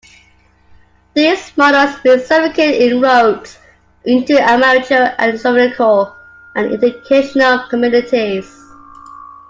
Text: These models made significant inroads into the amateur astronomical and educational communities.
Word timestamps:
These 1.13 1.55
models 1.57 1.95
made 2.03 2.21
significant 2.25 2.73
inroads 2.73 3.59
into 4.03 4.33
the 4.33 4.41
amateur 4.41 5.13
astronomical 5.19 6.15
and 6.55 6.73
educational 6.73 7.67
communities. 7.69 8.51